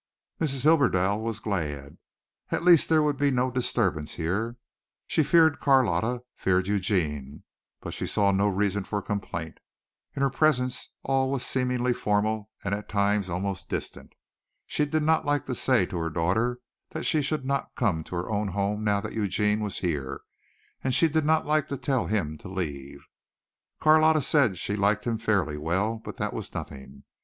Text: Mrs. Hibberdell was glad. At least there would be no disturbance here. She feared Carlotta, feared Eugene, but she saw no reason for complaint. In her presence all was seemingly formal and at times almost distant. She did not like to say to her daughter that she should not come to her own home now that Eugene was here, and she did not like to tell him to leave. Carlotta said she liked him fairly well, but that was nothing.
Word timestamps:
Mrs. 0.39 0.63
Hibberdell 0.63 1.21
was 1.21 1.39
glad. 1.39 1.99
At 2.49 2.63
least 2.63 2.89
there 2.89 3.03
would 3.03 3.17
be 3.19 3.29
no 3.29 3.51
disturbance 3.51 4.15
here. 4.15 4.57
She 5.05 5.21
feared 5.21 5.59
Carlotta, 5.59 6.23
feared 6.35 6.65
Eugene, 6.65 7.43
but 7.81 7.93
she 7.93 8.07
saw 8.07 8.31
no 8.31 8.49
reason 8.49 8.83
for 8.83 9.03
complaint. 9.03 9.59
In 10.15 10.23
her 10.23 10.31
presence 10.31 10.89
all 11.03 11.29
was 11.29 11.45
seemingly 11.45 11.93
formal 11.93 12.49
and 12.63 12.73
at 12.73 12.89
times 12.89 13.29
almost 13.29 13.69
distant. 13.69 14.13
She 14.65 14.85
did 14.85 15.03
not 15.03 15.23
like 15.23 15.45
to 15.45 15.53
say 15.53 15.85
to 15.85 15.97
her 15.99 16.09
daughter 16.09 16.61
that 16.89 17.03
she 17.05 17.21
should 17.21 17.45
not 17.45 17.75
come 17.75 18.03
to 18.05 18.15
her 18.15 18.27
own 18.31 18.47
home 18.47 18.83
now 18.83 19.01
that 19.01 19.13
Eugene 19.13 19.59
was 19.59 19.77
here, 19.81 20.21
and 20.83 20.95
she 20.95 21.09
did 21.09 21.25
not 21.25 21.45
like 21.45 21.67
to 21.67 21.77
tell 21.77 22.07
him 22.07 22.39
to 22.39 22.47
leave. 22.47 23.05
Carlotta 23.79 24.23
said 24.23 24.57
she 24.57 24.75
liked 24.75 25.05
him 25.05 25.19
fairly 25.19 25.57
well, 25.59 26.01
but 26.03 26.17
that 26.17 26.33
was 26.33 26.55
nothing. 26.55 27.03